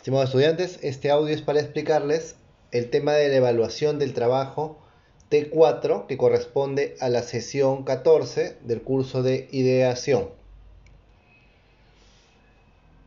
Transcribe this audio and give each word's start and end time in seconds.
Estimados 0.00 0.30
estudiantes, 0.30 0.78
este 0.80 1.10
audio 1.10 1.34
es 1.34 1.42
para 1.42 1.60
explicarles 1.60 2.34
el 2.72 2.88
tema 2.88 3.12
de 3.12 3.28
la 3.28 3.36
evaluación 3.36 3.98
del 3.98 4.14
trabajo 4.14 4.78
T4 5.30 6.06
que 6.06 6.16
corresponde 6.16 6.96
a 7.00 7.10
la 7.10 7.22
sesión 7.22 7.84
14 7.84 8.56
del 8.62 8.80
curso 8.80 9.22
de 9.22 9.46
ideación. 9.52 10.30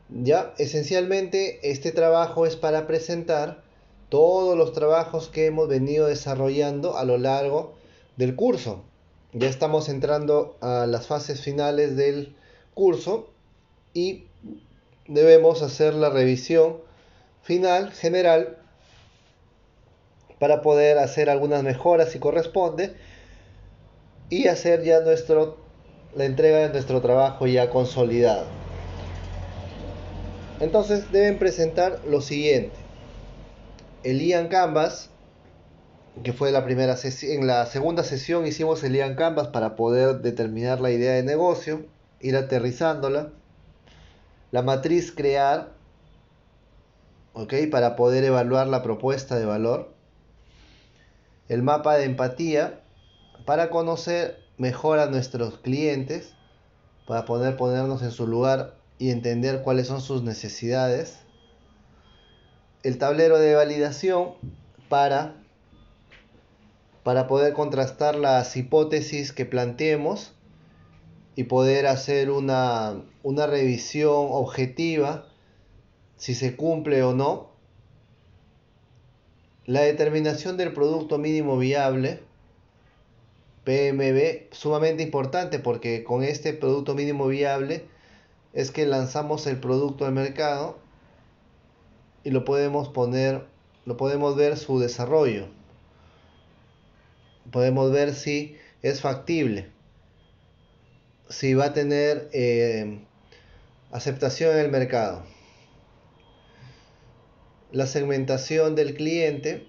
Ya, 0.10 0.54
esencialmente 0.60 1.71
este 1.71 1.92
trabajo 1.92 2.46
es 2.46 2.57
para 2.57 2.86
presentar 2.86 3.64
todos 4.10 4.55
los 4.55 4.71
trabajos 4.73 5.30
que 5.30 5.48
hemos 5.48 5.68
venido 5.68 6.05
desarrollando 6.05 6.96
a 6.96 7.05
lo 7.05 7.18
largo 7.18 7.73
del 8.18 8.36
curso. 8.36 8.84
Ya 9.32 9.50
estamos 9.50 9.89
entrando 9.89 10.57
a 10.62 10.86
las 10.86 11.07
fases 11.07 11.41
finales 11.41 11.96
del 11.96 12.36
curso 12.75 13.32
y 13.96 14.25
debemos 15.08 15.62
hacer 15.62 15.94
la 15.94 16.10
revisión 16.10 16.78
final 17.42 17.92
general 17.92 18.57
para 20.39 20.61
poder 20.61 20.98
hacer 20.98 21.30
algunas 21.30 21.64
mejoras 21.64 22.10
si 22.11 22.20
corresponde 22.20 22.94
y 24.30 24.47
hacer 24.47 24.84
ya 24.84 25.02
nuestro 25.02 25.58
la 26.16 26.25
entrega 26.25 26.60
de 26.60 26.70
nuestro 26.70 27.02
trabajo 27.02 27.47
ya 27.47 27.70
consolidado. 27.70 28.46
Entonces 30.60 31.11
deben 31.11 31.39
presentar 31.39 32.00
lo 32.08 32.22
siguiente. 32.22 32.75
El 34.03 34.22
Ian 34.22 34.47
Canvas, 34.47 35.09
que 36.23 36.33
fue 36.33 36.52
la 36.52 36.64
primera 36.64 36.95
en 37.23 37.47
la 37.47 37.66
segunda 37.66 38.03
sesión 38.03 38.45
hicimos 38.45 38.83
el 38.83 38.95
Ian 38.95 39.16
Canvas 39.16 39.47
para 39.47 39.75
poder 39.75 40.20
determinar 40.22 40.80
la 40.80 40.92
idea 40.92 41.14
de 41.14 41.23
negocio, 41.23 41.86
ir 42.22 42.36
aterrizándola 42.36 43.31
la 44.53 44.62
matriz 44.62 45.12
crear. 45.12 45.73
Para 47.72 47.95
poder 47.95 48.23
evaluar 48.23 48.67
la 48.67 48.84
propuesta 48.84 49.36
de 49.39 49.47
valor. 49.47 49.91
El 51.50 51.64
mapa 51.64 51.95
de 51.95 52.05
empatía, 52.05 52.81
para 53.45 53.72
conocer 53.72 54.38
mejor 54.59 55.00
a 55.00 55.08
nuestros 55.08 55.58
clientes, 55.58 56.36
para 57.08 57.25
poder 57.25 57.58
ponernos 57.58 58.03
en 58.03 58.11
su 58.11 58.27
lugar 58.27 58.75
y 59.00 59.09
entender 59.09 59.64
cuáles 59.64 59.88
son 59.88 60.02
sus 60.02 60.22
necesidades. 60.22 61.17
El 62.83 62.99
tablero 62.99 63.39
de 63.39 63.55
validación 63.55 64.36
para, 64.88 65.33
para 67.02 67.25
poder 67.25 67.53
contrastar 67.53 68.14
las 68.14 68.55
hipótesis 68.55 69.33
que 69.33 69.47
planteemos 69.47 70.33
y 71.36 71.45
poder 71.45 71.88
hacer 71.88 72.30
una, 72.30 73.03
una 73.23 73.48
revisión 73.48 74.28
objetiva 74.30 75.28
si 76.17 76.36
se 76.36 76.56
cumple 76.56 77.03
o 77.03 77.14
no. 77.14 77.52
La 79.66 79.81
determinación 79.81 80.58
del 80.58 80.73
producto 80.73 81.17
mínimo 81.17 81.58
viable, 81.58 82.22
PMB, 83.64 84.54
sumamente 84.54 85.04
importante 85.04 85.59
porque 85.59 86.04
con 86.04 86.23
este 86.23 86.54
producto 86.54 86.95
mínimo 86.95 87.28
viable 87.28 87.86
es 88.54 88.72
que 88.72 88.86
lanzamos 88.86 89.48
el 89.48 89.59
producto 89.59 90.06
al 90.06 90.14
mercado 90.14 90.78
y 92.23 92.31
lo 92.31 92.45
podemos 92.45 92.89
poner, 92.89 93.45
lo 93.86 93.98
podemos 93.98 94.36
ver 94.36 94.58
su 94.58 94.80
desarrollo. 94.80 95.48
Podemos 97.52 97.92
ver 97.92 98.14
si 98.14 98.56
es 98.81 99.02
factible 99.02 99.73
si 101.29 101.53
va 101.53 101.66
a 101.66 101.73
tener 101.73 102.29
eh, 102.33 102.99
aceptación 103.91 104.52
en 104.53 104.59
el 104.59 104.71
mercado. 104.71 105.23
La 107.71 107.88
segmentación 107.88 108.75
del 108.75 108.95
cliente, 108.95 109.67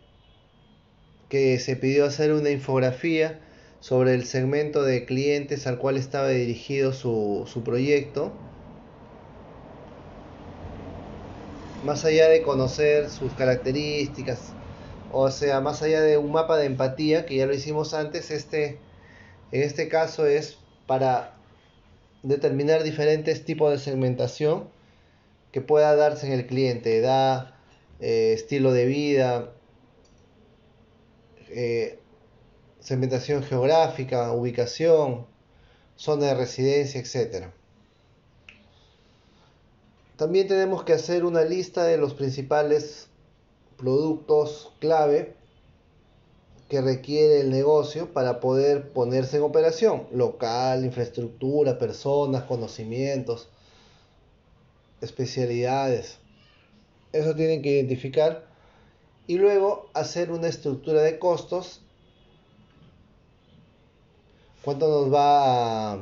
que 1.28 1.58
se 1.58 1.76
pidió 1.76 2.04
hacer 2.04 2.32
una 2.32 2.50
infografía 2.50 3.40
sobre 3.80 4.14
el 4.14 4.24
segmento 4.24 4.82
de 4.82 5.04
clientes 5.04 5.66
al 5.66 5.78
cual 5.78 5.96
estaba 5.96 6.28
dirigido 6.28 6.92
su, 6.92 7.44
su 7.46 7.62
proyecto. 7.62 8.32
Más 11.84 12.04
allá 12.04 12.28
de 12.28 12.42
conocer 12.42 13.10
sus 13.10 13.32
características, 13.34 14.52
o 15.12 15.30
sea, 15.30 15.60
más 15.60 15.82
allá 15.82 16.00
de 16.00 16.16
un 16.16 16.32
mapa 16.32 16.56
de 16.56 16.66
empatía, 16.66 17.24
que 17.24 17.36
ya 17.36 17.46
lo 17.46 17.54
hicimos 17.54 17.94
antes, 17.94 18.30
este, 18.30 18.78
en 19.52 19.62
este 19.62 19.88
caso 19.88 20.26
es 20.26 20.58
para 20.86 21.34
determinar 22.24 22.82
diferentes 22.82 23.44
tipos 23.44 23.70
de 23.70 23.78
segmentación 23.78 24.68
que 25.52 25.60
pueda 25.60 25.94
darse 25.94 26.26
en 26.26 26.32
el 26.32 26.46
cliente, 26.46 26.96
edad, 26.96 27.54
eh, 28.00 28.32
estilo 28.32 28.72
de 28.72 28.86
vida, 28.86 29.52
eh, 31.50 32.00
segmentación 32.80 33.42
geográfica, 33.44 34.32
ubicación, 34.32 35.26
zona 35.96 36.26
de 36.26 36.34
residencia, 36.34 37.00
etc. 37.00 37.46
También 40.16 40.48
tenemos 40.48 40.82
que 40.82 40.94
hacer 40.94 41.24
una 41.24 41.44
lista 41.44 41.84
de 41.84 41.98
los 41.98 42.14
principales 42.14 43.08
productos 43.76 44.72
clave 44.80 45.36
que 46.68 46.80
requiere 46.80 47.40
el 47.40 47.50
negocio 47.50 48.12
para 48.12 48.40
poder 48.40 48.92
ponerse 48.92 49.36
en 49.36 49.42
operación. 49.42 50.06
Local, 50.12 50.84
infraestructura, 50.84 51.78
personas, 51.78 52.44
conocimientos, 52.44 53.48
especialidades. 55.00 56.18
Eso 57.12 57.34
tienen 57.34 57.62
que 57.62 57.70
identificar. 57.70 58.46
Y 59.26 59.38
luego 59.38 59.88
hacer 59.94 60.30
una 60.30 60.48
estructura 60.48 61.02
de 61.02 61.18
costos. 61.18 61.80
¿Cuánto 64.62 64.88
nos 64.88 65.12
va 65.12 65.92
a... 65.92 65.98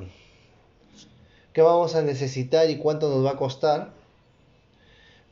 ¿Qué 1.53 1.61
vamos 1.61 1.95
a 1.95 2.03
necesitar 2.03 2.71
y 2.71 2.78
cuánto 2.78 3.11
nos 3.11 3.25
va 3.25 3.33
a 3.33 3.37
costar? 3.37 4.02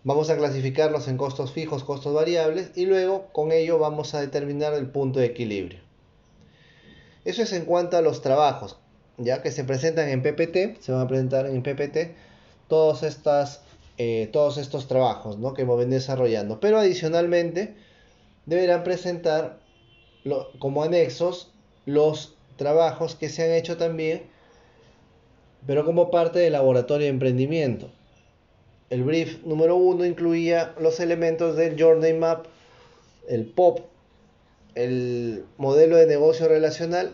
Vamos 0.03 0.31
a 0.31 0.37
clasificarlos 0.37 1.09
en 1.09 1.19
costos 1.19 1.53
fijos, 1.53 1.85
costos 1.85 2.15
variables 2.15 2.71
y 2.75 2.87
luego 2.87 3.27
con 3.33 3.53
ello 3.53 3.79
vamos 3.79 4.15
a 4.15 4.21
determinar 4.21 4.73
el 4.73 4.87
punto 4.87 5.21
de 5.21 5.27
equilibrio. 5.27 5.81
Eso 7.27 7.43
es 7.43 7.53
en 7.53 7.67
cuanto 7.67 7.99
a 7.99 8.01
los 8.01 8.23
trabajos, 8.23 8.79
ya 9.19 9.43
que 9.43 9.51
se 9.51 9.63
presentan 9.65 10.09
en 10.09 10.23
PPT, 10.23 10.81
se 10.81 10.93
van 10.93 11.03
a 11.03 11.09
presentar 11.09 11.47
en 11.47 11.63
PPT 11.63 12.17
todos, 12.67 13.03
eh, 13.99 14.31
todos 14.33 14.57
estos 14.57 14.89
trabajos 14.89 15.39
¿no? 15.39 15.53
que 15.53 15.65
venido 15.65 15.89
desarrollando. 15.89 16.61
Pero 16.61 16.79
adicionalmente 16.79 17.75
deberán 18.47 18.85
presentar 18.85 19.61
como 20.59 20.83
anexos 20.83 21.53
los 21.85 22.37
trabajos 22.57 23.17
que 23.17 23.29
se 23.29 23.45
han 23.45 23.53
hecho 23.53 23.77
también, 23.77 24.23
pero 25.67 25.85
como 25.85 26.11
parte 26.11 26.39
del 26.39 26.55
laboratorio 26.55 27.05
de 27.05 27.11
emprendimiento. 27.11 27.91
El 28.91 29.05
brief 29.05 29.45
número 29.45 29.77
uno 29.77 30.05
incluía 30.05 30.75
los 30.81 30.99
elementos 30.99 31.57
del 31.57 31.81
Journey 31.81 32.13
Map, 32.13 32.47
el 33.29 33.47
POP, 33.47 33.83
el 34.75 35.45
modelo 35.59 35.97
de 35.97 36.07
negocio 36.07 36.49
relacional 36.49 37.13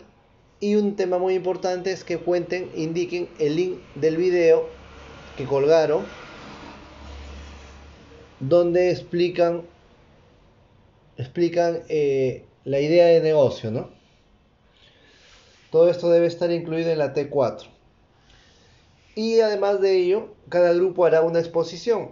y 0.58 0.76
un 0.76 0.96
tema 0.96 1.18
muy 1.18 1.34
importante 1.34 1.92
es 1.92 2.02
que 2.02 2.16
cuenten, 2.16 2.70
indiquen 2.74 3.28
el 3.38 3.56
link 3.56 3.78
del 3.94 4.16
video 4.16 4.66
que 5.36 5.44
colgaron 5.44 6.04
donde 8.40 8.90
explican 8.90 9.62
explican 11.18 11.82
eh, 11.88 12.44
la 12.64 12.80
idea 12.80 13.06
de 13.06 13.20
negocio, 13.20 13.70
¿no? 13.70 13.90
Todo 15.70 15.90
esto 15.90 16.08
debe 16.10 16.26
estar 16.26 16.50
incluido 16.50 16.90
en 16.90 16.98
la 16.98 17.12
T4. 17.12 17.75
Y 19.16 19.40
además 19.40 19.80
de 19.80 19.96
ello, 19.96 20.28
cada 20.50 20.74
grupo 20.74 21.06
hará 21.06 21.22
una 21.22 21.38
exposición 21.38 22.10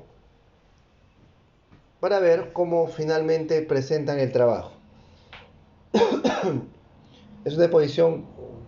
para 2.01 2.19
ver 2.19 2.55
cómo 2.55 2.87
finalmente 2.87 3.61
presentan 3.61 4.19
el 4.19 4.33
trabajo. 4.33 4.73
es 7.45 7.55
una 7.57 7.65
exposición 7.67 8.25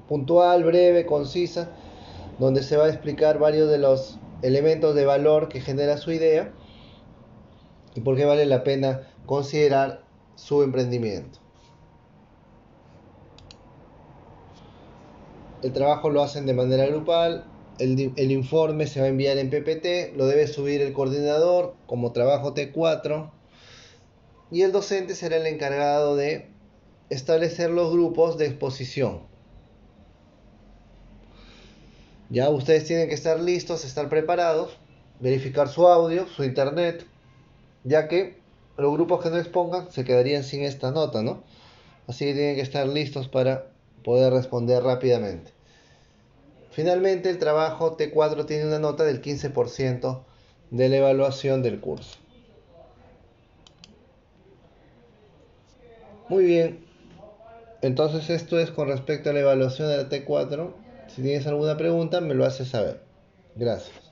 puntual, 0.06 0.64
breve, 0.64 1.06
concisa, 1.06 1.70
donde 2.38 2.62
se 2.62 2.76
va 2.76 2.84
a 2.84 2.88
explicar 2.90 3.38
varios 3.38 3.70
de 3.70 3.78
los 3.78 4.19
elementos 4.43 4.94
de 4.94 5.06
valor 5.06 5.49
que 5.49 5.62
genera 5.62 5.96
su 5.96 6.12
idea 6.12 6.52
y 7.94 8.02
por 8.02 8.16
qué 8.16 8.26
vale 8.26 8.44
la 8.44 8.64
pena 8.64 9.08
considerar 9.25 10.02
su 10.34 10.62
emprendimiento. 10.62 11.38
El 15.62 15.72
trabajo 15.72 16.10
lo 16.10 16.22
hacen 16.22 16.44
de 16.44 16.52
manera 16.52 16.84
grupal, 16.84 17.46
el, 17.78 18.31
informe 18.31 18.87
se 18.87 19.00
va 19.00 19.06
a 19.06 19.08
enviar 19.08 19.38
en 19.38 19.50
PPT, 19.50 20.17
lo 20.17 20.26
debe 20.26 20.46
subir 20.46 20.81
el 20.81 20.93
coordinador 20.93 21.75
como 21.87 22.12
trabajo 22.12 22.55
T4 22.55 23.31
y 24.50 24.62
el 24.62 24.73
docente 24.73 25.14
será 25.14 25.37
el 25.37 25.46
encargado 25.46 26.17
de 26.17 26.46
establecer 27.11 27.70
los 27.70 27.93
grupos 27.93 28.38
de 28.38 28.46
exposición. 28.46 29.20
Ya 32.28 32.49
ustedes 32.50 32.84
tienen 32.84 33.08
que 33.08 33.14
estar 33.14 33.40
listos, 33.40 33.84
estar 33.84 34.08
preparados, 34.08 34.76
verificar 35.20 35.69
su 35.69 35.87
audio, 35.87 36.26
su 36.26 36.44
internet, 36.44 37.06
ya 37.84 38.08
que 38.08 38.38
los 38.76 38.93
grupos 38.93 39.22
que 39.22 39.31
no 39.31 39.38
expongan 39.38 39.90
se 39.93 40.05
quedarían 40.05 40.43
sin 40.43 40.62
esta 40.62 40.90
nota, 40.90 41.22
¿no? 41.22 41.43
Así 42.08 42.25
que 42.25 42.34
tienen 42.34 42.56
que 42.56 42.62
estar 42.62 42.87
listos 42.88 43.29
para 43.29 43.69
poder 44.05 44.32
responder 44.32 44.82
rápidamente. 44.82 45.56
Finalmente, 46.76 47.31
el 47.31 47.38
trabajo 47.38 47.96
T4 47.96 48.44
tiene 48.44 48.67
una 48.67 48.78
nota 48.78 49.05
del 49.05 49.23
15% 49.23 50.25
de 50.70 50.88
la 50.90 50.96
evaluación 50.99 51.62
del 51.62 51.81
curso. 51.81 52.19
Muy 56.28 56.44
bien, 56.44 56.84
entonces 57.81 58.28
esto 58.28 58.58
es 58.58 58.70
con 58.70 58.88
respecto 58.88 59.31
a 59.31 59.32
la 59.32 59.40
evaluación 59.40 59.88
de 59.88 59.96
la 59.96 60.11
T4. 60.11 60.75
Si 61.06 61.23
tienes 61.23 61.46
alguna 61.46 61.78
pregunta, 61.78 62.20
me 62.20 62.34
lo 62.34 62.44
haces 62.44 62.69
saber. 62.69 63.00
Gracias. 63.55 64.06